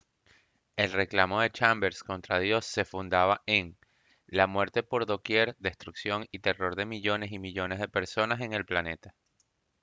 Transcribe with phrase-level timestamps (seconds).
[0.77, 3.77] el reclamo de chambers contra dios se fundaba en
[4.25, 8.65] «la muerte por doquier destrucción y terror de millones y millones de personas en el
[8.65, 9.13] planeta»